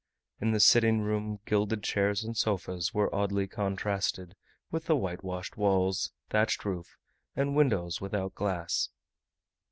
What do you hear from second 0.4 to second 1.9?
the sitting room gilded